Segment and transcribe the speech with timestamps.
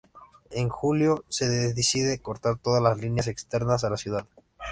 [0.49, 4.25] En julio se decide cortar todas las líneas externas a la ciudad.